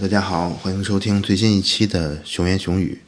[0.00, 3.00] 大家好，欢迎收听最新一期的《熊言熊语》。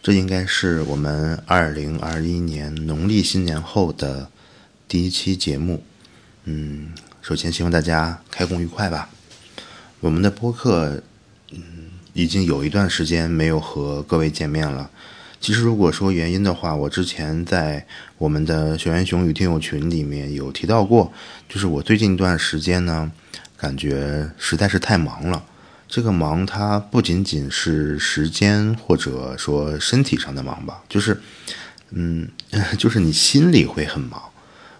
[0.00, 4.30] 这应该是我们二零二一年农历新年后的
[4.86, 5.82] 第一期节目。
[6.44, 9.10] 嗯，首先希望大家开工愉快吧。
[9.98, 11.02] 我们的播客，
[11.50, 11.60] 嗯，
[12.12, 14.88] 已经有一段时间没有和各位见面了。
[15.40, 17.84] 其实，如果说原因的话，我之前在
[18.18, 21.12] 我们的《熊言熊语》听友群里面有提到过，
[21.48, 23.10] 就是我最近一段时间呢，
[23.56, 25.44] 感觉实在是太忙了。
[25.90, 31.20] 这个忙，它不仅仅是时间或者说身体上的忙吧，就是，
[31.90, 32.28] 嗯，
[32.78, 34.22] 就是你心里会很忙。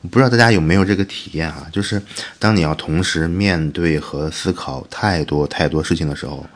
[0.09, 1.67] 不知道大家有没有这个体验啊？
[1.73, 2.01] 就是
[2.39, 6.47] 当你要同时面对和思考太多太多事情的时候，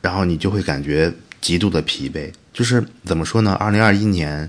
[0.00, 2.32] 然后你就会感觉极度的疲惫。
[2.52, 3.52] 就是怎么说呢？
[3.60, 4.48] 二零二一年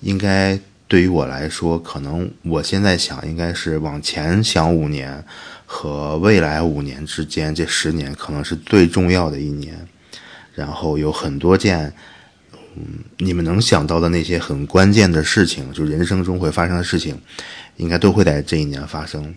[0.00, 5.24] 应该对于我来说，可能我现在想应该是往前想五年。
[5.66, 9.76] 和未来五年之间，这十年可能是最重要的一年，
[10.54, 11.92] 然后有很多件，
[12.76, 12.84] 嗯，
[13.18, 17.20] 你们能想到的那些很关键的事情，就人生中会发生的事情，
[17.76, 19.34] 应该都会在这一年发生。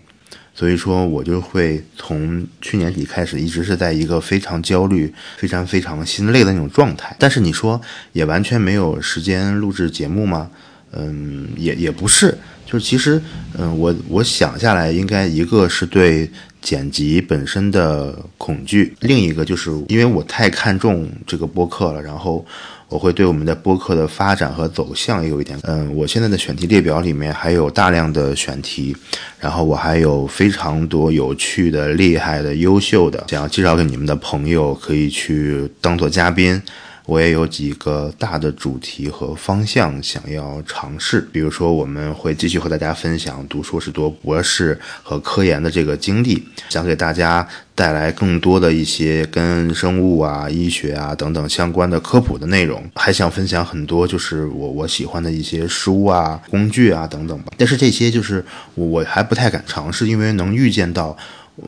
[0.52, 7.16] 所以说，我就会从去年底开始，一直是在一个非常焦虑、非常非常心累的那种状态。
[7.18, 7.80] 但是你说，
[8.12, 10.50] 也完全没有时间录制节目吗？
[10.92, 12.36] 嗯，也也不是。
[12.70, 13.20] 就是其实，
[13.58, 16.30] 嗯，我我想下来，应该一个是对
[16.62, 22.46] 剪辑本身的恐惧，另一个就是因为我太看重这个播客了，然后
[22.88, 28.96] 我会对我们的播客的发展和走向也有一点，嗯，我现在的选题列表里面还有大量的选题，
[29.40, 36.62] 然后我还有非常多有趣的、厉害的、优秀的，想要介绍给你们的朋友，可以去当做嘉宾。
[37.06, 57.52] 我也有几个大的主题和方向想要尝试，比如说我们会继续和大家分享读硕士、读博士和科研的这个经历，想给大家带来更多的一些跟生物啊、医学啊等等相关的科普的内容，还想分享很多就是我我喜欢的一些书啊、工具啊等等吧。
[57.56, 58.44] 但是这些就是
[58.74, 61.16] 我还不太敢尝试，因为能预见到。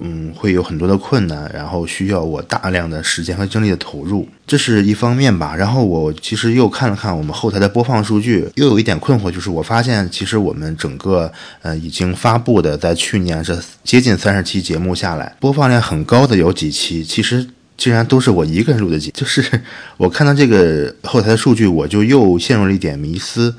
[0.00, 5.54] 嗯，会有很多的困难，然后需要我大量的时间和精力的投入，这是一方面吧。
[5.54, 11.30] 然后我其实又看了看我们后台的播放数据，又有一点困惑，就是我发现其实我们整个
[11.62, 19.44] 呃已经发布的，在去年这接近三十期节目下来，播放量很高的有几期，其实竟然都是我一个人录的节，就是
[19.96, 23.54] 我看到这个后台的数据，我就又陷入了一点迷思。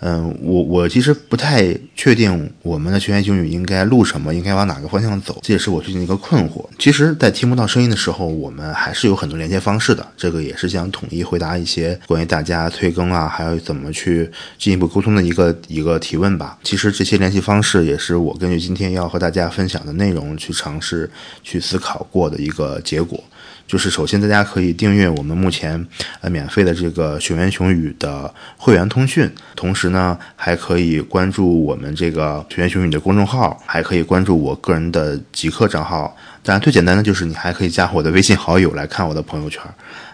[0.00, 6.64] 嗯，我我其实不太确定我们的全员英语应该录什么，应该往哪个方向走，这也是我最近一个困惑。
[6.78, 10.06] 其实，在听不到声音的时候，我们还是有很多连接方式的。
[10.16, 16.56] 这个也是想统一回答一些关于大家催更啊，还有怎么去进一步沟通的一个一个提问吧。
[16.62, 21.10] 其实这些联系方式也是我根据今天要和大家分享的内容去尝试
[21.42, 23.22] 去思考过的一个结果。
[23.68, 25.86] 就是首先，大家可以订阅我们目前
[26.22, 36.16] 呃免费的这个熊原熊语的会员通讯，同时呢，还可以关注我们这个熊原熊语的公众号，还可以关注我个人的极客账号。
[36.42, 39.62] 当然，最简单的就是你还可以加我的微信好友来看我的朋友圈。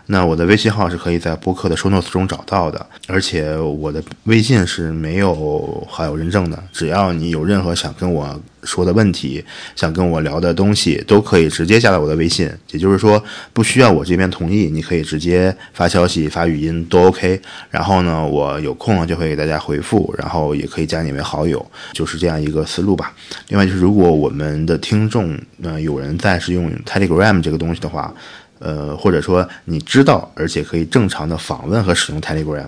[0.06, 6.62] 那我的微信号是可以在播客的 show notes 中找到的，而且我的微信是没有好友认证的。
[6.72, 9.42] 只要你有任何想跟我说的问题，
[9.74, 12.50] 想跟我聊的东西，都可以直接加到我的微信。
[12.70, 13.22] 也就是说，
[13.54, 17.40] 不需要我这边同意，你可以直接发消息、发语音都 OK。
[17.70, 21.64] 然后呢，我有空了就会给大家回复，然后也可以加你为好友，
[21.94, 23.14] 就是这样一个思路吧。
[23.48, 28.12] 另外就是，如果我们的听众呃有人在是用 Telegram 这个东西的话。
[28.64, 32.66] 呃，或者说你知道，而且可以正常的访问和使用 Telegram，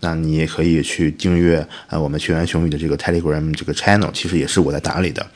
[0.00, 5.26] 那你也可以去订阅呃我们学员熊宇的这个 Telegram 这个 channel，其实也是我在打理的。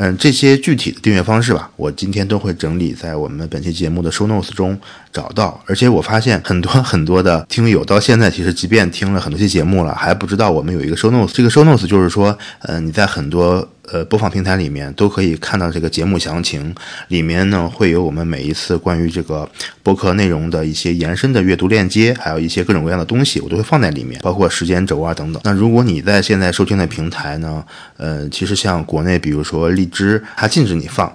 [0.00, 4.78] 嗯，这些具体的订阅方式吧，我今天都会整理在我们本期节目的 show notes 中
[5.12, 5.60] 找到。
[5.66, 11.32] 而且我发现很多很多的听友到现在，其实即便听了很多期节目了，还不知道我们有一个 show notes。
[11.32, 13.68] 这个 show notes 就是说，呃，你在很多。
[13.90, 16.74] 呃，播放平台里面都可以看到这个节目详情，
[17.08, 19.48] 里面呢会有我们每一次关于这个
[19.82, 25.40] 播客内容的一些延伸的阅读链接，还有一些各种各样的东西，我都会放在里面，包括时间轴啊等等。
[25.42, 27.64] 那如果你在现在收听的平台呢，
[27.96, 31.10] 呃，其实像国内，比如说荔枝，它禁止你放。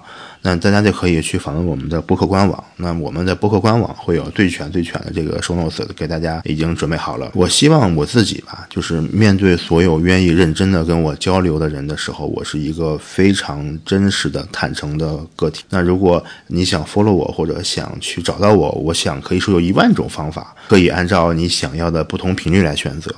[0.46, 2.62] 那大家就可以去访问我们的播客官网。
[2.76, 7.30] 那我们的播客官网会有最全最全的这个收 notes 给大家已经准备好了。
[7.32, 15.64] 我希望我自己吧，就是面对所有愿意认真的跟我交流的人的时候，我是一个非常真实的、坦诚的个体。
[15.70, 23.10] 那如果你想 follow 我或者想去找到我，我想可以说有一万种方法，可以按照你想要的不同频率来选择。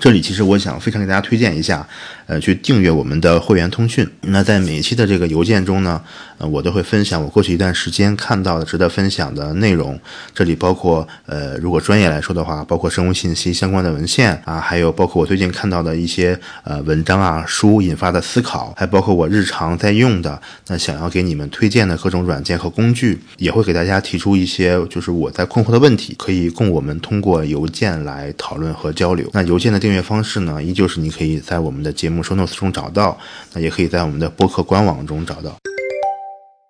[0.00, 1.86] 这里其实我想非常给大家推荐一下，
[2.26, 4.08] 呃，去订阅我们的会员通讯。
[4.22, 6.02] 那在每一期的这个邮件中呢，
[6.40, 10.00] 呃，我都会分享我过去一段时间看到的值得分享的内容。
[10.34, 29.28] 这里包括呃，如果专业来说的话，包括生物信息相关的文献啊，还有包括我最近看到的一些呃文章啊、书引发的思考，还包括我日常在用的那想要给你们推荐的各种软件和工具，也会给大家提出一些就是我在困惑的问题，可以供我们通过邮件来讨论和交流。
[29.34, 33.18] 那邮件的订阅方式呢，依旧是你可以在我们的节目 show notes 中找到，
[33.52, 35.54] 那也可以在我们的播客官网中找到。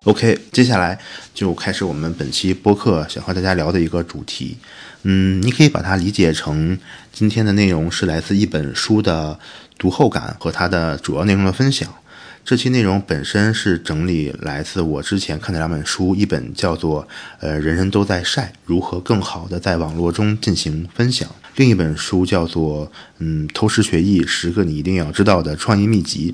[0.05, 0.97] OK，接下来
[1.31, 4.57] 就开始我们本期播客想和大家聊的一个主题。
[5.03, 6.75] 嗯，你可以把它理解成
[7.13, 9.37] 今天的内容是来自一本书的
[9.77, 11.87] 读后感和它的主要内容的分享。
[12.43, 17.03] 这期内容本身是整理来自我之前看的两本书，一本叫做
[17.39, 21.29] 《呃人人都在晒如何更好的在网络中进行分享》。
[21.55, 22.87] 另一本书叫做
[23.19, 26.33] 《嗯，偷师学艺：十个你一定要知道的创意秘籍》。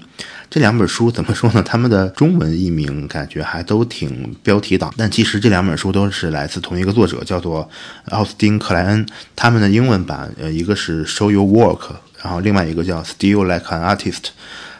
[0.50, 1.64] 这两本书怎么说呢？
[1.64, 7.68] 他们的中文译名感觉还都挺标题党，但其实这两本书都是来自同一个作者，叫做
[8.10, 9.06] 奥斯汀·克莱恩。
[9.36, 14.26] 他们的英文版，呃，一个是 “Show Your Work”，然后另外一个叫 “Still Like an Artist”，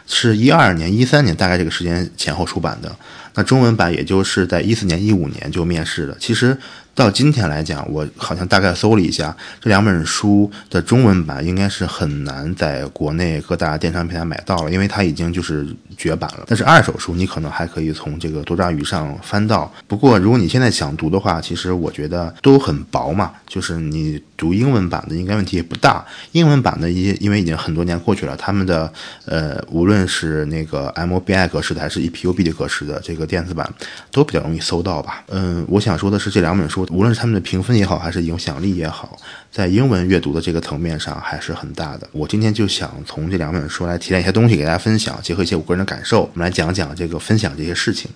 [0.06, 2.94] 是一二年、一三年大概这个时间前后出版的。
[3.34, 6.16] 那中文版也就是在一四年、一五年就面世了。
[6.20, 6.56] 其实。
[6.98, 15.64] 到今天来讲，我好像大概搜了一下，这两本书的中文版应该是很难在国内各大电商平台买到了，因为它已经就是
[15.96, 16.44] 绝版了。
[16.48, 19.72] 但是二手书你可能还可以从这个多抓鱼上翻到。
[19.86, 26.04] 不过如果你现在想读的话，其实我觉得都很薄嘛，就是你读英文版的应该问题也不大。
[26.32, 28.92] 英文版的一些，因为已经很多年过去了，他们的
[29.24, 33.72] 呃，无论是那个 MOBI 格式的还是 EPUB 的格式的这个电子版，
[34.10, 35.22] 都比较容易搜到吧。
[35.28, 36.87] 嗯，我想说的是这两本书。
[36.90, 39.16] 无论是他们的评分也好，还是影响力也好，
[39.50, 42.08] 在英文阅读的这个层面上还是很大的。
[42.12, 48.10] 我今天就想从这两本书来提炼一些东西给大家分享，结合一些我个人的感受，我们来讲讲这个分享这些事情。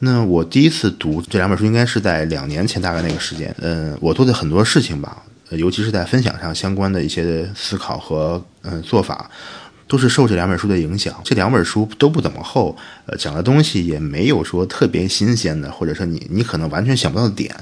[0.00, 3.54] 那我第一次读这两本书，应该是在两年前大概那个时间。
[3.60, 9.30] 嗯，我做的很多事情吧，尤其是在分享上相关的一些思考和嗯做法。
[9.90, 12.76] 都是受这两本书的影响，这两本书都不怎么厚，
[13.06, 17.56] 呃，讲的东西也没有说特别新鲜的，或者说你你可能完全想不到的点。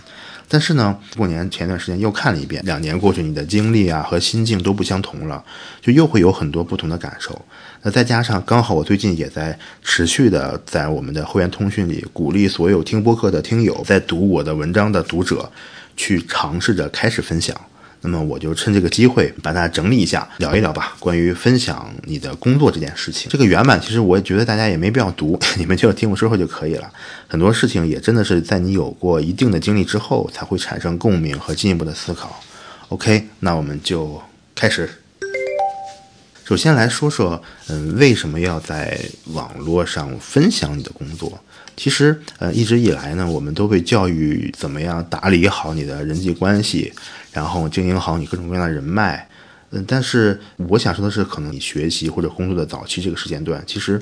[0.48, 5.42] 但是呢，过年前段时间又看了一遍，两年过去，你的经历啊和心境都不相同了，
[5.82, 7.40] 就又会有很多不同的感受。
[7.82, 15.50] 那再加上刚好我最近也在持续的在我们的会员通讯里鼓励所有听播客的听友，在读我的文章的读者，
[15.96, 17.60] 去尝试着开始分享。
[18.06, 20.96] 那么我就趁这个机会把它整理一下，聊一聊吧。
[20.98, 26.90] 关于分享你的工作这件事情，这个原版其实我也觉得大家也没必要读， 你们就听我说说就可以了。
[27.28, 32.42] 很多事情也真的是在你有过一定的经历之后，才会产生共鸣和进一步的思考。
[32.88, 34.22] OK，那我们就
[34.54, 34.88] 开始。
[36.44, 39.00] 首先来说说，嗯，为什么要在
[39.32, 41.40] 网络上分享你的工作？
[41.76, 46.92] 其实，呃，一直以来呢，我们都被教育怎么样打理好你的人际关系，
[47.32, 49.28] 然后经营好你各种各样的人脉。
[49.70, 54.00] 嗯，但是我想说的是，可能你学习或者工作的早期这个时间段，其实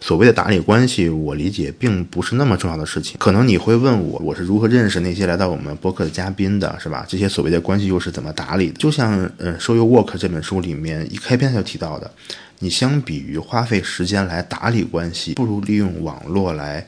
[0.00, 3.16] 所谓的打理关系，我理解并不是那么重要的事情。
[3.18, 7.06] 可能你会问我，我是如何认识那些来到我们播客的嘉宾的，是吧？
[7.08, 8.74] 这些所谓的关系又是怎么打理的？
[8.74, 12.10] 就像嗯《Show You Work》这本书里面一开篇就提到的，
[12.58, 16.86] 你相比于花费时间来打理关系，不如利用网络来。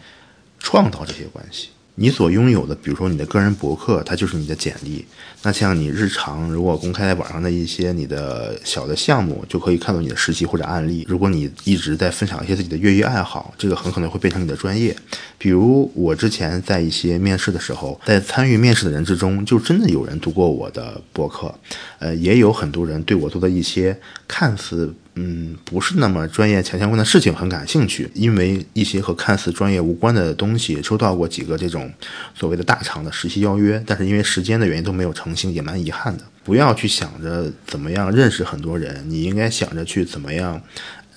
[0.58, 5.04] 创造这些关系，你所拥有的，比如说你的个人博客，它就是你的简历。
[5.42, 11.06] 那像你日常如果公开在网上的一些你的小的项目，就可以看到你的实习或者案例。
[11.08, 14.94] 如果你一直在分享一些自己的业余爱好，这个很可能会变成你的专业。
[15.38, 21.54] 比如我之前在一些面试的时候，在参与面试的人之中，就真的有人读过我的博客，
[22.00, 23.96] 呃，也有很多人对我做的一些
[24.26, 24.92] 看似。
[25.20, 31.92] 嗯，不是那么专业强相关的事情很感兴趣，因为一些和看似专业无关的东西，收到过几个这种
[32.36, 36.22] 所谓的大厂的实习邀约，但是因为时间的原因都没有成型，也蛮遗憾的。
[36.44, 40.62] 不要去想着怎么样认识很多人，你应该想着去怎么样。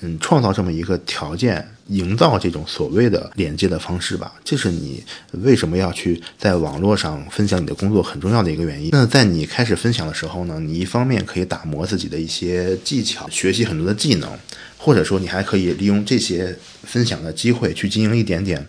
[0.03, 5.03] 嗯，创造这么一个条件，营造这种所谓的连接的方式吧，这是你
[5.33, 8.89] 为什么要去在网络上分享你的工作很重要的一个原因。
[8.91, 14.27] 那在你开始分享的时候呢，你一方面可以打磨自己的一些技巧，学习很多的技能，
[14.75, 18.65] 或者说你还可以利用这些分享的机会去经营一点点，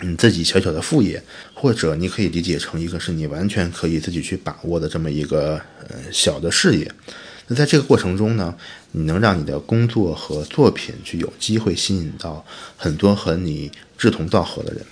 [0.00, 6.90] 嗯，自己小小的副业，或者你可以理解成一个是你完全可以自己去把握的这么一个呃小的事业。
[7.50, 8.54] 那在这个过程中呢，
[8.92, 12.44] 你能让你的工作和作品去有机会吸引到
[12.76, 14.82] 很多和你志同道合的人。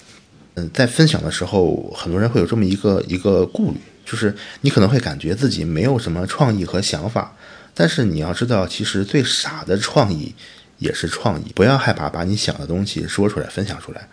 [0.54, 7.36] 嗯，在分享的时候，很多人会有这么一个一个顾虑，就是你可能会感觉自己没有什么创意和想法，
[7.74, 10.34] 但是你要知道，其实最傻的创意
[10.78, 11.52] 也是创意。
[11.54, 14.08] 不要害怕把你想的东西说出来、分享出来。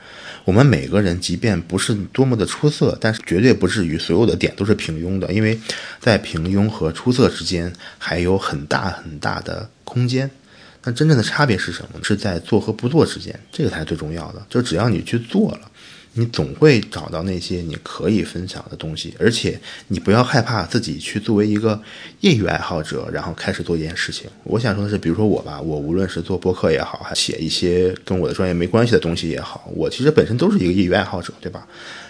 [0.45, 5.59] 我们每个人，即便不是多么的出色，但是绝对不至于所有的点都是平庸的，因为
[5.99, 10.29] 在平庸和出色之间还有很大很大的空间。
[10.85, 11.99] 那真正的差别是什么？
[12.03, 14.45] 是在做和不做之间，这个才是最重要的。
[14.49, 15.71] 就只要你去做了。
[16.13, 21.81] 你总会找到那些你可以分享的东西，而且你不要害怕自己去作为一个
[22.19, 24.29] 业余爱好者，然后开始做一件事情。
[24.43, 31.67] 我想说的是，比如说我吧，我无论是做播客也好，还写一些跟我的专业没关系的东西也好，我其实本身都是一个业余爱好者，对吧？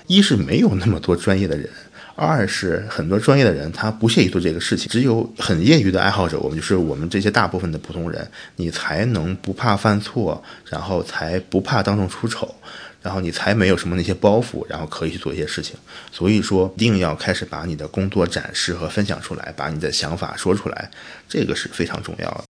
[0.07, 1.69] 一是没有那么多专业的人，
[2.15, 12.53] 二是很多专业的人他不屑于做这个事情，只有很业余的爱好者，我们就是我们这些大部分的普通人，你才能不怕犯错，然后才不怕当众出丑。
[13.03, 15.75] 然后你才没有什么那些包袱，然后可以去做一些事情。
[16.11, 20.89] 所以说，一定要开始把你的工作展示和分享出来，把你的想法说出来，
[21.29, 22.45] 这个是非常重要的。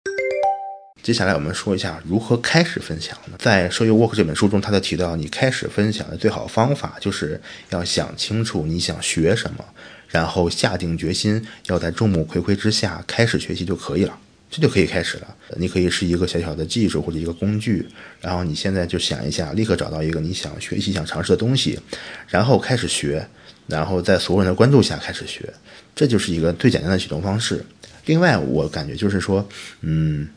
[1.02, 3.36] 接下来我们说一下如何开始分享呢？
[3.40, 9.66] 在《收益 Work》这本书中，他就提到，你开始分享的最好方法就是要想清楚你想学什么，
[10.10, 14.16] 然后下定决心要在众目睽睽之下开始学习就可以了。
[14.52, 15.36] 这就可以开始了。
[15.56, 17.88] 你可以是一个小小的技术或者一个工具，
[18.20, 21.80] 然后你现在就想一下，立刻找到一个你想学习、想尝试的东西，
[22.28, 23.26] 然后开始学，
[23.68, 25.52] 然后在所有人的关注下开始学，
[25.96, 27.64] 这就是一个最简单的启动方式。
[28.06, 29.48] 另外，我感觉就是说，
[29.80, 30.28] 嗯，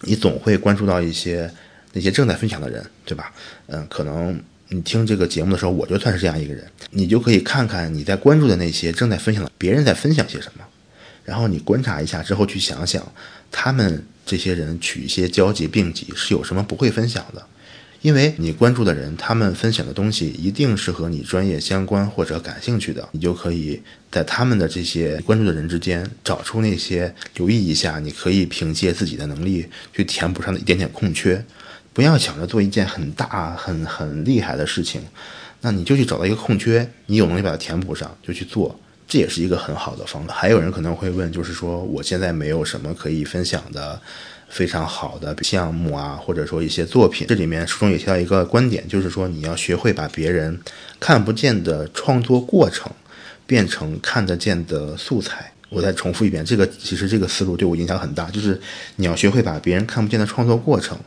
[0.00, 1.48] 你总会关注到一些
[1.92, 3.32] 那些正在分享的人，对吧？
[3.68, 10.64] 嗯，可能你听这个节目的时候，我就算是这样一个人，你就可以看看你在关注的那些正在分享的别人在分享些什么。
[11.28, 13.06] 然后你观察一下之后，去想想，
[13.50, 17.46] 他们这些人取一些交集并集是有什么不会分享的？
[18.00, 31.44] 因为你关注的人，他们分享的东西一定是和你专业相关或者感兴趣的，你就可以在他们的这些关注的人之间找出那些留意一下，你可以凭借自己的能力去填补上的一点点空缺。
[31.92, 35.02] 不要想着做一件很大、很很厉害的事情，
[35.60, 38.80] 那你就去找到一个空缺，你有能力把它填补上，就去做。
[39.08, 40.34] 这也是一个很好的方法。
[40.34, 44.00] 还有人可能会问，就是说我现在没有什么可以分享的
[44.48, 47.26] 非常好的项目啊，或者说一些作品。
[47.26, 50.60] 这里面书中也提到一个观点，就是说你要学会把别人
[51.00, 52.88] 看不见的创作过程
[53.46, 55.50] 变成看得见的素材。
[55.70, 58.58] 我再重复一遍，这个其实这个思路对我影响很大，就是
[58.96, 60.98] 你要学会把别人看不见的创作过程。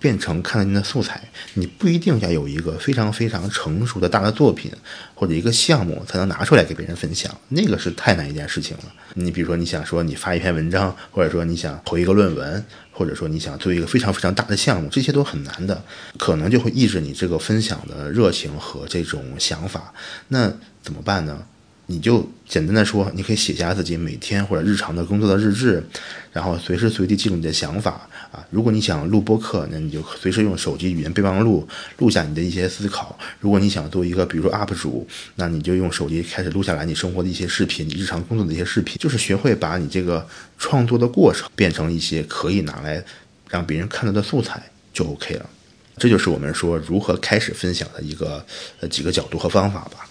[0.00, 1.22] 变成看得见的素材，
[1.54, 4.72] 你不一定要有一个非常非常成熟的大的作品
[5.14, 8.84] 或者一个项目才能拿出来给别人分享，那个是太难一件事情了。
[9.14, 15.84] 你比如说你想说你发一篇文章，或者说你想投一个论文，或者说你想做一个非常非常大的项目，这些都很难的，
[16.18, 19.92] 可能就会抑制你这个分享的热情和这种想法。
[20.28, 20.50] 那
[20.82, 21.44] 怎么办呢？
[21.90, 25.82] 你就简单的说，你可以写下自己每天或者日常的工作的日志，
[26.32, 28.46] 然后随时随地记录你的想法啊。
[28.50, 31.66] 如果你想录播客，那你就随时用手机语音备忘录
[31.98, 33.18] 录下你的一些思考。
[33.40, 35.04] 如果你想做一个，比如说 UP 主，
[35.34, 38.96] 那你就用手机开始录下来你生活的一些视频，你日常工作的一些视频。
[39.00, 40.24] 就是学会把你这个
[40.58, 43.04] 创作的过程变成一些可以拿来
[43.48, 44.62] 让别人看到的素材，
[44.94, 45.50] 就 OK 了。
[45.96, 48.46] 这就是我们说如何开始分享的一个
[48.78, 50.06] 呃几个角度和方法吧。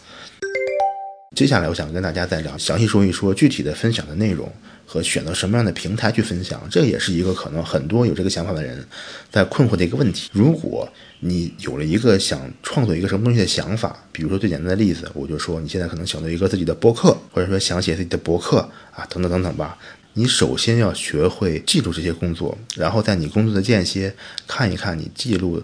[1.36, 4.52] 接下来，我想跟大家再聊，详细说一说具体的分享的内容
[4.86, 6.60] 和选择什么样的平台去分享。
[6.72, 8.84] 这也是一个可能很多有这个想法的人
[9.32, 10.30] 在困惑的一个问题。
[10.34, 18.58] 如果你有了一个想创作一个什么东西的想法，比如说最简单的例子，我就说你现在可能想做一个自己的博客，或者说想写自己的博客
[18.92, 19.78] 啊，等等等等吧。
[20.14, 24.14] 你首先要学会记录这些工作，然后在你工作的间歇
[24.48, 25.64] 看一看你记录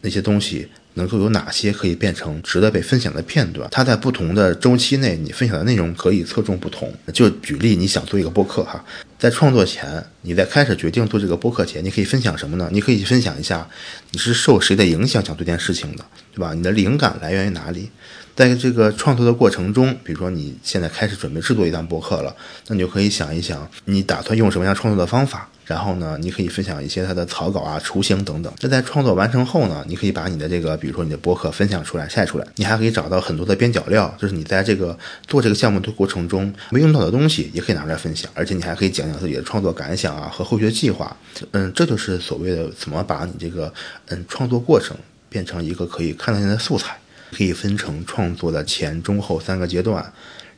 [0.00, 0.68] 那些东西。
[0.94, 3.68] 能够有哪些可以变成值得被分享的片段？
[3.70, 6.92] 它在不同的周期内，你分享的内容可以侧重不同。
[7.12, 8.84] 就举例，你想做一个播客哈，
[9.18, 12.68] 在创作前，你在开始决定做这个播客前，你可以分享什么呢？
[12.72, 13.68] 你可以分享一下
[14.12, 16.54] 你是受谁的影响想做这件事情的，对吧？
[16.54, 17.90] 你的灵感来源于哪里？
[18.36, 22.34] 在这个创作的过程中，比如说你现在开始准备制作一段播客了，
[22.66, 25.48] 那你就可以想一想，你打算用什么样创作的方法？
[25.64, 28.52] 然后呢，你可以分享一些它的草稿啊、雏形等等。
[28.60, 32.46] 那在创作完成后呢，你可以把你的这个，比如说你的博客分享出来、晒出来。
[32.56, 38.30] 你还可以找到很多的边角料，就是你在这个做这个项目的过程中没用到的东西，也可以拿出来分享。
[38.34, 41.16] 而且你还可以讲讲自己的创作感想啊和后续计划。
[41.52, 43.72] 嗯，这就是所谓的怎么把你这个
[44.08, 44.96] 嗯创作过程
[45.28, 46.96] 变成一个可以看得见的素材。
[47.36, 50.12] 可以分成创作的前、中、后三个阶段。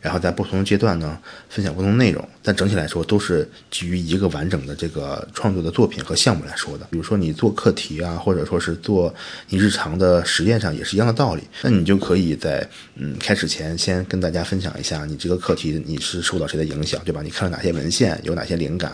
[0.07, 6.87] 然后在不同的阶段呢分享不同内容，但整体来说都是基于一个完整的这个创作的作品和项目来说的。
[6.93, 9.13] 比如说你做课题啊，或者说是做
[9.49, 11.43] 你日常的实验上也是一样的道理。
[11.63, 17.21] 那你就可以在嗯开始前先跟大家分享一下你这个课题你是受到谁的影响，对吧？
[17.21, 18.93] 你看了哪些文献，有哪些灵感？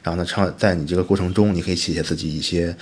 [0.00, 2.72] 然后呢，唱在你这个过程中，你可以写写自己一些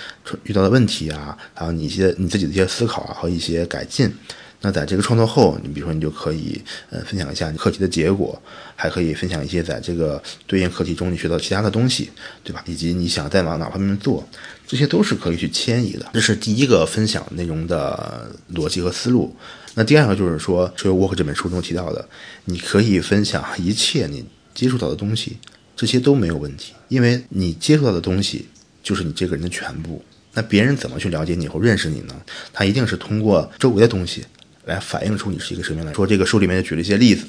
[0.43, 4.13] 遇到的问题啊，还有你一些你自己的一些思考啊和一些改进。
[4.63, 8.39] 那在这个创作后，你比如说你就可以呃分享一下你课题的结果，
[8.75, 12.11] 还可以分享一些在这个对应课题中你学到其他的东西，
[12.43, 12.63] 对吧？
[12.67, 14.23] 以及你想再往哪方面做，
[14.67, 16.07] 这些都是可以去迁移的。
[16.13, 19.35] 这是第一个分享内容的逻辑和思路。
[19.73, 22.07] 那第二个就是说，《所有 Work》这本书中提到的，
[22.45, 25.37] 你可以分享一切你接触到的东西，
[25.75, 28.47] 这些都没有问题，因为你接触到的东西
[28.83, 30.03] 就是你这个人的全部。
[30.33, 32.13] 那别人怎么去了解你或认识你呢？
[32.53, 34.23] 他一定是通过周围的东西。
[34.65, 35.93] 来反映出你是一个什么样的。
[35.93, 37.25] 说这个书里面举了一些例子，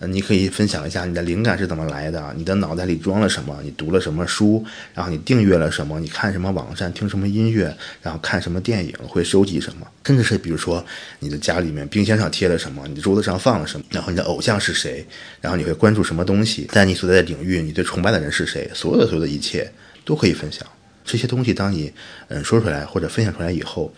[0.00, 10.84] 呃，你可以分享一下你的灵感是怎么来的，你的脑袋里装了什么，你读了什么书，然后你订阅了什么，你看什么网站，听什么音乐，然后看什么电影，会收集什么，甚至是比如说
[11.20, 15.06] 你的家里面冰箱上贴了什么，你的桌子上放了什么，然后你的偶像是谁，
[15.40, 19.70] 然后你会关注什么东西，在你所在的领域，你最崇拜的人是谁，所有的所有的一切
[20.04, 20.66] 都可以分享。
[21.04, 21.92] 这些东西当你
[22.28, 23.94] 嗯说出来或者分享出来以后。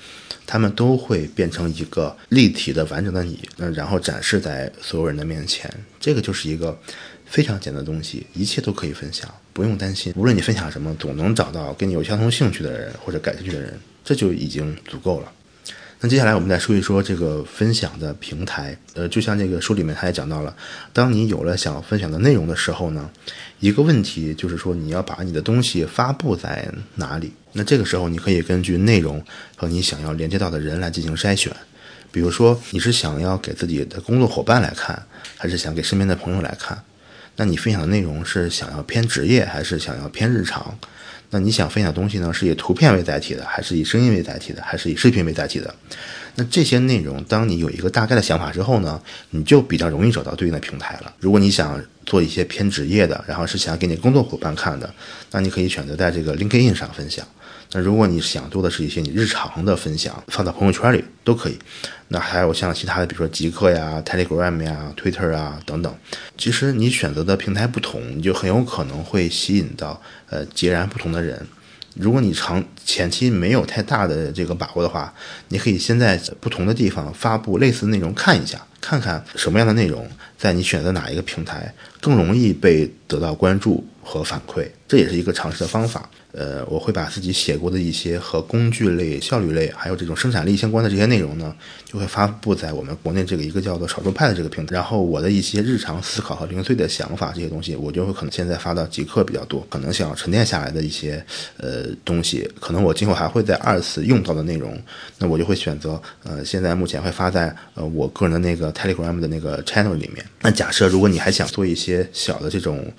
[0.46, 5.68] 他们都会变成一个立体的、完整的你，嗯然后展示在所有人的面前。
[5.98, 6.78] 这个就是一个
[7.26, 10.12] 非常简单的东西，一切都可以分享，不用担心。
[10.16, 15.32] 无论你分享什么，总能找到跟你有相同兴趣的人或者感兴趣的人，这就已经足够了。
[16.00, 18.76] 那接下来我们再说一说这个分享的平台。
[18.94, 20.54] 呃，就像这个书里面他也讲到了，
[20.92, 23.10] 当你有了想分享的内容的时候呢，
[23.60, 27.32] 一个问题就是说你要把你的东西发布在哪里。
[27.52, 29.24] 那这个时候你可以根据内容
[29.56, 31.50] 和你想要连接到的人来进行筛选。
[32.12, 36.82] 比如说你是想要给自己的工作伙伴来看，还是想给身边的朋友来看？
[37.36, 40.78] 那你分享的内容是想要偏职业，还是想要偏日常？
[41.30, 42.32] 那你想分享东西呢？
[42.32, 45.74] 是以图片为载体的，还是以声音为载体的，还是以视频为载体的？
[46.36, 51.12] 那这些内容，当你有一个大概的想法之后呢，你就比较容易找到对应的平台了。
[51.18, 54.92] 如果你想做一些偏职业的，然后是想给你工作伙伴看的，
[55.32, 57.26] 那你可以选择在这个 LinkedIn 上分享。
[57.76, 61.58] 那如果你想做的是一些你日常的分享，放到朋友圈里都可以。
[62.08, 65.94] 那还有像其他的，比如说极客呀、Telegram 呀、Twitter 啊等等。
[66.38, 71.46] 其实你选择的平台不同，你就很有可能会吸引到呃截然不同的人。
[71.94, 75.12] 如果你长前期没有太大的这个把握的话，
[75.48, 80.08] 你可以先在不同的地方发布类似内容看一下，看看什么样的内容
[80.38, 86.08] 在你选择哪一个平台更容易被得到关注和反馈，这也是一个尝试的方法。
[86.36, 91.54] 呃，我会把自己写过的一些和工具类、效率类，还有这种生产力相关的这些内容呢，
[91.90, 94.74] 就会发布在我们国内这个一个叫做少数派的这个平台。
[94.74, 99.66] 然后我的一些日常思考和零碎的想法这些东西，我就会可能现在发到极客比较多。
[99.70, 101.24] 可能想要沉淀下来的一些
[101.56, 104.78] 呃东西，可能我今后还会在二次用到的内容，
[105.18, 110.22] 那我就会选择呃现在目前会发在呃我个人的那个 Telegram 的那个 channel 里面。
[110.42, 112.92] 那假设如果你还想做一些小的这种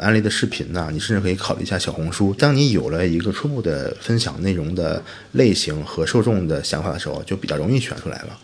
[0.00, 2.34] 案例的视频呢，你甚至可以考虑一下小红书。
[2.34, 5.00] 当你有有了一个初步的分享内容的
[5.32, 8.36] 类型和受众的想法的时候，就比较容易选出来了。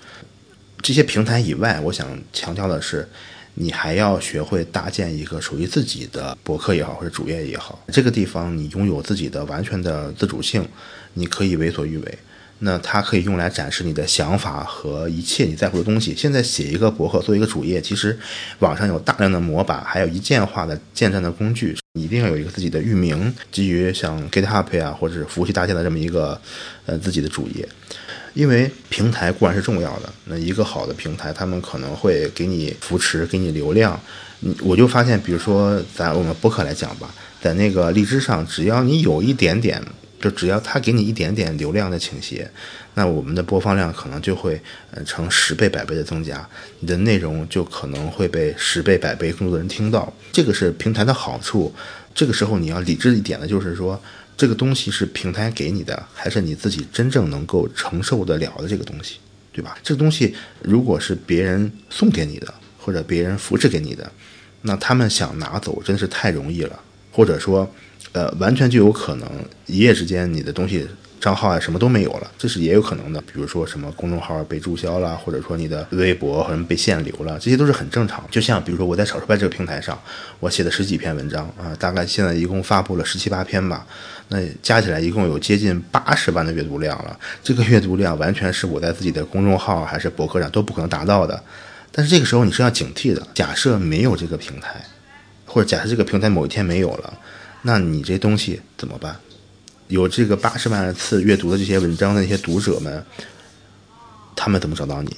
[0.81, 3.09] 这些平台以外，我想强调的是，
[3.55, 7.85] 你还要学会搭建一个属于自己的博客也好，或者主页也好。
[7.89, 10.65] 这个地方你拥有自己的完全的自主性，
[11.15, 12.19] 你可以为所欲为。
[12.61, 16.15] 那它可以用来展示你的想法和一切你在乎的东西。
[16.17, 18.19] 现在写一个博客，做一个主页，其实
[18.59, 21.77] 网上有大量的模板，还有一键化的建站的工具。
[21.95, 26.41] 你一定要有一个自己的域名，基于像 GitHub 啊，或者是服务器搭建的这么一个
[26.87, 27.69] 呃自己的主页。
[28.35, 33.99] 因为平台固然是重要的，那一个好的平台，他们可能会给你扶持，给你流量。
[34.41, 39.83] 你我就发现，比如说在我们博客来讲吧，在那个荔枝上，只要你有一点点。
[40.21, 42.51] 就只要他给你一点点流量的倾斜，
[42.95, 46.49] 那我们的播放量可能就会呃成十倍百倍的增加，
[46.81, 50.13] 你的内容就可能会被十倍百倍更多的人听到。
[50.33, 51.73] 这个是平台的好处。
[52.15, 54.01] 这个时候你要理智一点的，就是说
[54.37, 59.19] 这个东西是平台给你的，还是你自己真正能够承受得了的这个东西，
[59.53, 59.79] 对吧？
[59.85, 64.11] 这个东西如果是别人送给你的，或者别人扶持给你的，
[64.63, 66.81] 那他们想拿走真是太容易了，
[67.13, 67.73] 或者说。
[68.13, 69.29] 呃，完全就有可能
[69.67, 70.87] 一夜之间你的东西
[71.21, 73.21] 账号啊什么都没有了，这是也有可能的。
[73.23, 78.25] 比如说什么公众号被注销了，或者说你的微博或者被限流了，这些都是很正常。
[78.31, 80.01] 就像比如说我在少数派这个平台上，
[80.39, 83.85] 我写的十几篇文章啊，大概现在一共发布了十七八篇吧，
[84.29, 87.19] 那加起来一共有接近八十万的阅读量了。
[87.43, 91.43] 这个阅读量完全是我在自己的公众号还是博客上都不可能达到的。
[91.91, 93.27] 但是这个时候你是要警惕的。
[93.35, 94.81] 假设没有这个平台，
[95.45, 97.13] 或者假设这个平台某一天没有了，
[97.69, 99.15] 那你这东西怎么办？
[99.89, 103.05] 有这个八十万次阅读的这些文章的那些读者们，
[104.35, 105.15] 他们怎么找到你？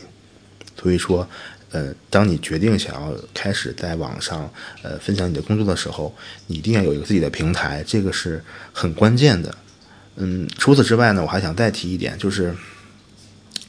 [0.77, 1.25] 所以说，
[1.71, 6.13] 呃，当你决定想要开始在网上呃分享你的工作的时候，
[6.49, 9.55] 你一定要有一个自己的平台，这个是很关键的。
[10.17, 12.53] 嗯，除此之外呢，我还想再提一点，就是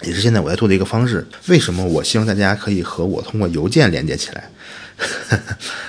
[0.01, 1.23] 也是现在我在做的一个方式。
[1.49, 4.51] 为什么我希望大家可以和我通过邮件连接起来？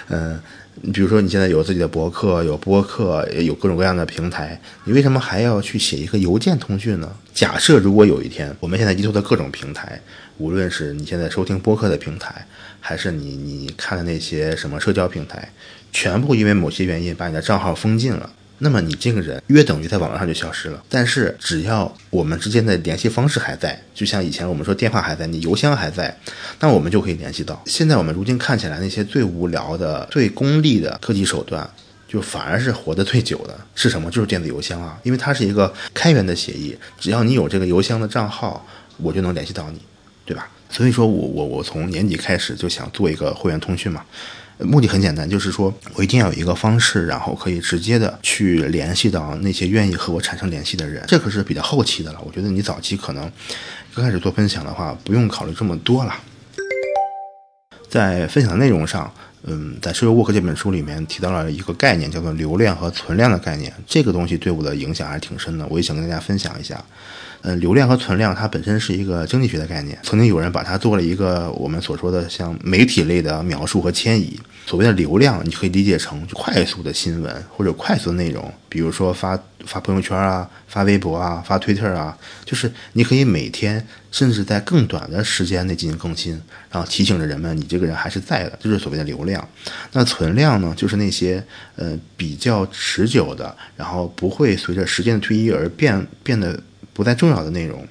[0.08, 0.38] 嗯。
[0.80, 7.12] 你比如说，你现在有自己的博客，有播客，有各种各样的平台，你为什么还要去写一个邮件通讯呢？
[7.34, 10.00] 假设如果有一天，我们现在依托的各种平台，
[10.38, 12.46] 无论是你现在收听播客的平台，
[12.80, 15.46] 还是你你看的那些什么社交平台，
[15.92, 18.30] 全部因为某些原因把你的账号封禁了。
[18.62, 20.80] 那么你这个人约等于在网络上就消失了。
[20.88, 26.16] 但是只要我们之间的联系方式还在，就像以前我们说电话还在，你邮箱还在，
[26.60, 27.60] 那我们就可以联系到。
[27.66, 31.68] 现在我们如今看起来那些最无聊的、最功利的科技手段，
[32.06, 34.08] 就反而是活得最久的，是什么？
[34.12, 38.64] 就是电子邮箱啊，因为它是一个开源的协议，只要你有这个邮箱的账号，
[38.98, 39.80] 我就能联系到你，
[40.24, 40.48] 对吧？
[40.70, 44.04] 所以说我我我从年底开始就想做一个会员通讯嘛。
[44.64, 51.04] 目的很简单，就是说我一定要有一个方式，然后可以直接的去联系到那些愿意和我产生联系的人。
[51.06, 52.20] 这可是比较后期的了。
[52.24, 53.30] 我觉得你早期可能
[53.94, 56.14] 刚开始做分享的话，不用考虑这么多了。
[57.88, 63.72] 在分享的内容上，嗯，在《社会沃克》这本书里面提到了一个概念，叫做流量和存量的概念。
[63.86, 66.82] 这个东西对我的影响还是挺深的，我也想跟大家分享一下。
[67.42, 74.38] 呃，流量和存量它本身是一个经济学的概念，曾经有人把它做了一个我们所说的像媒体类的描述和迁移。
[74.64, 89.46] 所谓的流量，你可以理解成快速的新闻或者快速的内容，比如说发发朋友圈啊、发微博啊、发推特啊，就是你可以每天甚至在更短的时间内进行更新，然后提醒着人们你这个人还是在的，就是所谓的流量。
[89.90, 96.56] 那存量呢，就是那些呃比较持久的，然后不会随着时间的推移而变变得。
[96.92, 97.86] 不再重要的内容，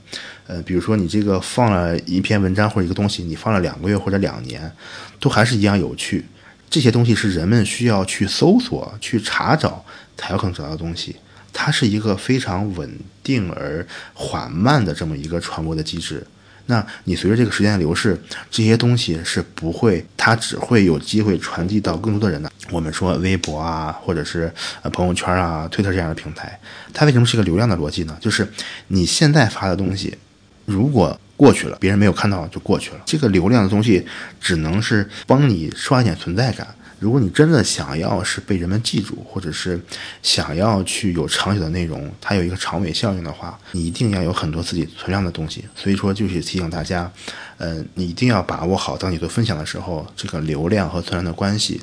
[0.48, 4.72] 呃，比如说你这个放了一篇文章或者一个东西，你放了两个月或者两年，
[5.20, 6.26] 都还是一样有趣。
[6.70, 9.84] 这些东西是人们需要去搜索、去查找
[10.16, 11.16] 才有可能找到的东西。
[11.52, 12.90] 它是一个非常稳
[13.22, 16.26] 定而缓慢的这么一个传播的机制。
[16.68, 18.20] 那你随着这个时间的流逝，
[18.50, 22.52] 这些东西是不会，它只会有机会传递到更多的人的。
[22.70, 26.58] 我们说微博啊，或者是呃朋友圈啊、推特这样的平台，
[26.94, 28.18] 它为什么是个流量的逻辑呢？
[28.22, 28.48] 就是
[28.88, 30.18] 你现在发的东西，
[30.66, 33.02] 如果过去了，别人没有看到就过去了。
[33.06, 34.06] 这个流量的东西
[34.40, 36.68] 只能是帮你刷一点存在感。
[37.02, 39.82] 如果你真的想要是被人们记住，或者是
[40.22, 45.66] 想要去有长久的内容，它有一个长尾效应的话，你一定要有很多自己存量的东西。
[45.76, 47.12] 所以说，就是提醒大家，
[47.58, 51.82] 呃，你一定要把握好当你做分享的时候，这个流量和存量的关系。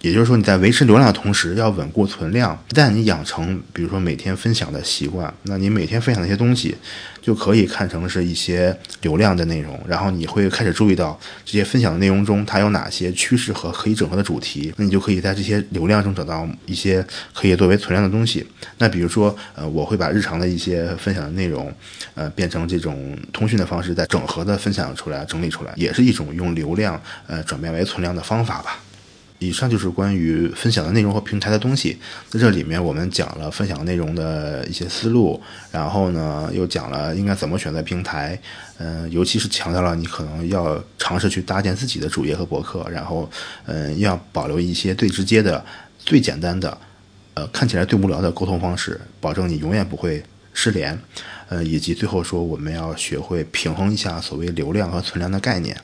[0.00, 2.56] 也就是说，你在维持流量的同时，要稳固存量。
[2.70, 6.76] 一旦你养成，比如说每天分享的习惯，那你每天分享的一些东西，
[7.20, 9.78] 就可以看成是一些流量的内容。
[9.88, 14.72] 然后你会开始注意到这些分享的内容中，它有哪些趋势和可以整合的主题。
[14.76, 18.46] 那你就可以在这些流量中找到一些可以作为存量的东西。
[18.78, 21.74] 那比如说，呃，我会把日常的一些分享的内容，
[22.14, 28.78] 呃，变成这种通讯的方式，再整合的分享出来、整理出来，也是一种用流量呃转变为存量的方法吧。
[29.38, 31.96] 以上就是关于分享的内容和平台的东西，
[32.28, 38.36] 在这里面我们讲了分享内容的一些思路，然后呢又讲了应该怎么选择平台，
[38.78, 43.30] 嗯，尤其是强调了你可能要尝试去搭建自己的主页和博客，然后
[43.66, 45.64] 嗯要保留一些最直接的、
[45.98, 46.76] 最简单的，
[47.34, 50.20] 呃看起来最无聊的沟通方式，保证你永远不会
[50.52, 50.98] 失联，
[51.48, 55.76] 呃以及最后说我们要学会平衡一下所谓流量和存量的概念。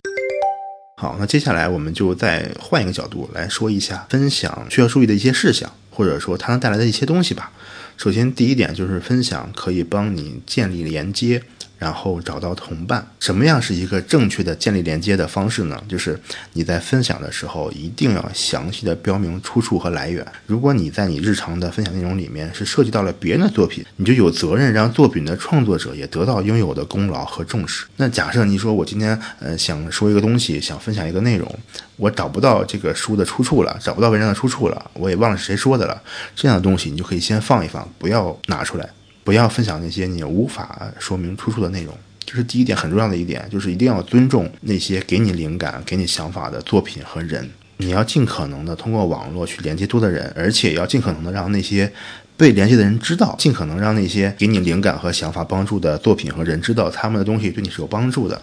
[1.05, 7.53] 好，那接下来我们就再换一个角度来说一下分享需要注意的一些事项，或者说它能带来的一些东西吧。
[7.99, 11.43] 首先，第一点就是分享可以帮你建立连接。
[11.79, 15.83] 然后找到同伴，什么样是一个正确的建立连接的方式呢？
[15.89, 16.19] 就是
[16.53, 20.27] 你在分享的时候一定要详细的标明出处和来源。
[20.47, 27.85] 如果你在你日常的分享内容里面是涉及到了别人的作品，你就有责任让作品的创作者也得到应有的功劳和重视。
[27.97, 31.59] 那假设你说我今天呃想说一个东西，想分享一个内容，
[31.97, 36.01] 我找不到这个书的出处了，找不到文章的出处了，我也忘了是谁说的了，
[36.35, 38.89] 这样的东西你就可以先放一放，不要拿出来。
[39.25, 47.51] 不要分享那些你无法说明出处的内容，这是第一点很重要的一点，就是一定要尊重那些给你灵感、给你想法的作品和人。
[47.79, 51.91] 你要尽可能的通过网络去连接多的人，而且要尽可能的让那些
[52.37, 58.41] 被连接的人知道，尽可能让那些给你灵感和想法帮助的作品和人知道，他们的东西对你是有帮助的。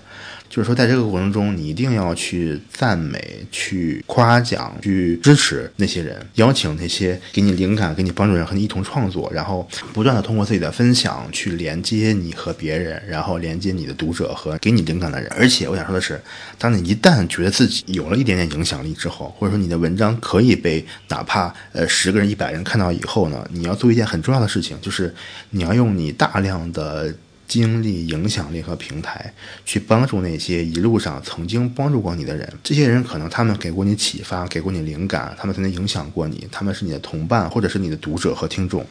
[0.51, 15.31] 就是说，在这个过程中，你一定要去赞美、去夸奖、去支持那些人，邀请那些给你灵感、给你帮助人和你一同创作，然后不断的通过自己的分享去连接你和别人，然后连接你的读者和给你灵感的人。
[15.31, 16.21] 而且，我想说的是，
[16.57, 25.15] 当你一旦觉得自己有了一点点影响力之后，或者说你的文章可以被哪怕呃十个人、一百人看到以后呢，你要做一件很重要的事情，就是
[25.51, 27.15] 你要用你大量的。
[27.51, 29.33] 精力、影响力和平台，
[29.65, 32.47] 去帮助那些一路上曾经帮助过你的人。
[32.63, 38.85] 这些人可能他们给过你启发，给过你灵感，他们曾经影响过你，他们是你的同伴，或者是你的读者和听众。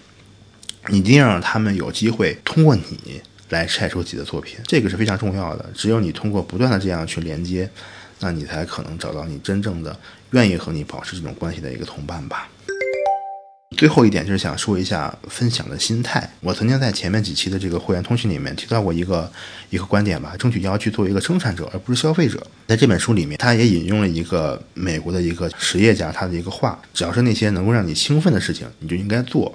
[0.88, 5.64] 你一定要让他们有机会通过你来晒出自己的作品，这个是非常重要的。
[5.74, 7.70] 只有你通过不断的这样去连接，
[8.18, 9.98] 那你才可能找到你真正的
[10.32, 12.46] 愿意和你保持这种关系的一个同伴吧。
[13.76, 16.28] 最后一点就是想说一下分享的心态。
[16.40, 19.30] 我曾经在前面几期的这个会员通讯里面提到过一个
[19.70, 22.44] 一个观点吧，争取要去做一个生产者而不是消费者。
[22.66, 29.50] 在这本书里面，他也引用了一个美国的一个实业家他的一个话：只要是那些能够让你兴奋的事情，你就应该做；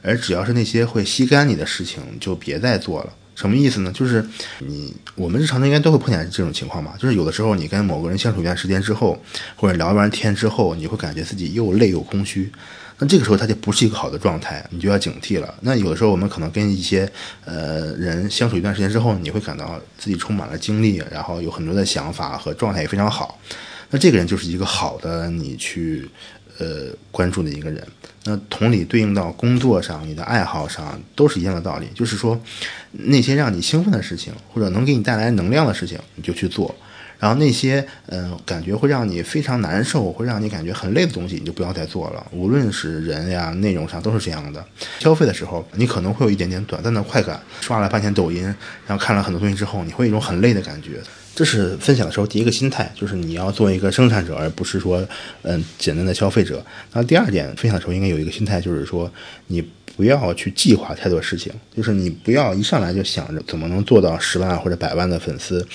[0.00, 3.12] 而只要是那些会吸干你的事情，就别再做了。
[3.34, 3.92] 什么意思呢？
[3.92, 4.24] 就是
[4.60, 6.94] 你我们日常中应该都会碰见这种情况吧？
[6.98, 9.20] 就是有的时候你跟某个人相处一段时间之后，
[9.56, 12.50] 或者聊完天之后，你会感觉自己又累又空虚。
[12.98, 15.54] 那这个时候他就不是一个好的状态，你就要警惕了。
[15.60, 17.10] 那有的时候我们可能跟一些
[17.44, 23.38] 呃人相处一段时间之后，你会感到自己充满了精力，然后有很多的想法和状态也非常好。
[23.90, 26.10] 那这个人就是一个好的你去
[26.58, 27.86] 呃关注的一个人。
[28.24, 32.40] 那同理对应到工作上，你的爱好上都是一样的道理，就是说
[32.90, 36.74] 那些让你兴奋的事情，或者能给你带来能量的事情，你就去做。
[37.18, 42.26] 然后那些嗯，感觉会让你非常难受，会让你感觉很累的东西，你就不要再做了。
[42.30, 44.64] 无论是人呀、内容上都是这样的。
[44.98, 48.42] 消费的时候，你可能会有一点点短暂的快感，刷了半天抖音，
[48.86, 51.00] 然后看了很多东西之后，你会有一种很累的感觉。
[51.34, 55.06] 这是分享的时候第一个心态，就是你要做一个生产者，而不是说
[55.42, 56.64] 嗯简单的消费者。
[56.94, 59.10] 那第二点，分享的时候应该有一个心态，就是说
[59.48, 59.62] 你
[59.96, 65.66] 不要去计划太多事情，就是你不要一上来就想着怎么能做到十万或者百万的粉丝。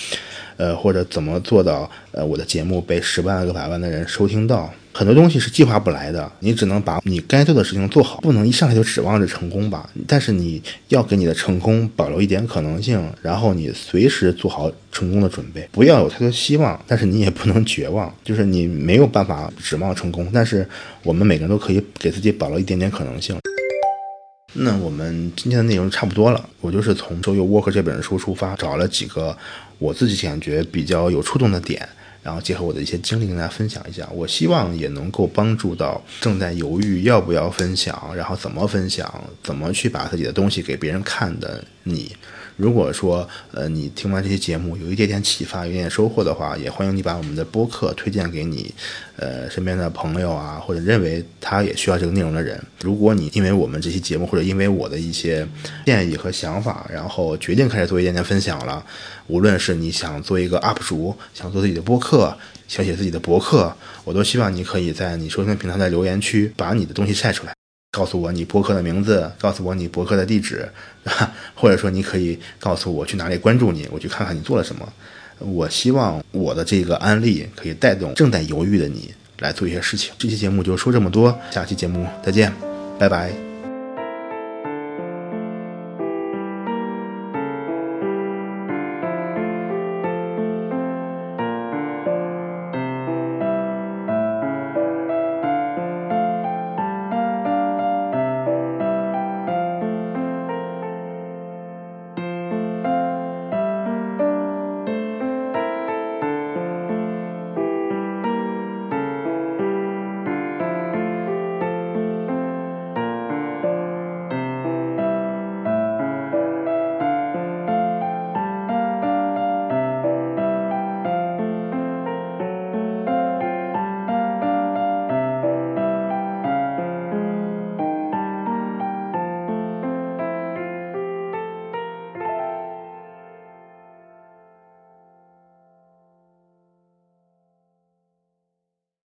[0.62, 4.72] 呃，或者怎么做到呃，我的节目被十万个百万的人收听到？
[4.94, 9.90] 很多东西是计划不来的，你只能把你该做的事情做好，不能一上来就指望着成功吧。
[10.06, 18.14] 但是你要给你的成功保留一点可能性，然后你随时做好成功的准备，不要有太多希望，但是你也不能绝望。
[18.24, 20.68] 就是你没有办法指望成功，但是
[21.04, 23.36] 我们每个人都可以给自己保留一点点可能性。
[24.54, 29.36] 那我们今天的内容差不多了，我就是从《周游沃克》这本书出发，找了几个
[29.82, 31.90] 我自己感觉比较有触动的点，
[32.22, 34.08] 然后结合我的一些经历跟大家分享一下。
[34.14, 39.12] 我希望也能够帮助到正在犹豫要不要分享，然后怎么分享，
[39.44, 42.16] 怎么去把自己的东西给别人看的你。
[42.58, 48.74] 如果说，呃，你听完这些节目有一点点启发，有一点点收获的话，也欢迎你把我们的播客推荐给你，
[49.16, 52.62] 呃，身边的朋友啊，或者认为他也需要这个内容的人。
[52.82, 55.48] 如果你因为我们这期节目，或者因为我的一些
[55.86, 58.84] 建议和想法，然后决定开始做一点点分享了，
[59.28, 62.38] 无论是你想做一个 UP 主，想做自己的播客，
[62.68, 67.61] 想写自己的博客，我都希望你可以在你收听平台的留言区把你的东西晒出来。
[67.92, 70.68] 告诉我你博客的名字，告诉我你博客的地址，
[71.54, 74.88] 或者说你可以告诉我去哪里关注你，我去看看你做了什么。
[75.40, 80.14] 我希望我的这个案例可以带动正在犹豫的你来做一些事情。
[80.18, 82.54] 这期节目就说这么多，下期节目再见，
[82.98, 83.51] 拜拜。